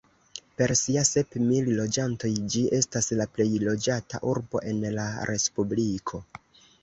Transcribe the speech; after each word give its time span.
Per 0.59 0.71
sia 0.77 1.01
sep 1.07 1.35
mil 1.49 1.67
loĝantoj 1.79 2.31
ĝi 2.53 2.63
estas 2.79 3.11
la 3.19 3.27
plej 3.35 3.47
loĝata 3.65 4.21
urbo 4.33 4.63
en 4.71 4.81
la 4.99 5.05
respubliko. 5.31 6.23